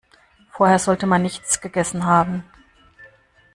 Vorher 0.49 0.79
sollte 0.79 1.05
man 1.05 1.21
nichts 1.21 1.61
gegessen 1.61 2.05
haben. 2.07 2.43